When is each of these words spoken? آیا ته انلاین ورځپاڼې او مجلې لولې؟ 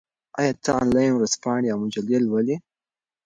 آیا 0.39 0.51
ته 0.63 0.69
انلاین 0.81 1.11
ورځپاڼې 1.15 1.67
او 1.71 1.77
مجلې 1.83 2.17
لولې؟ 2.25 2.57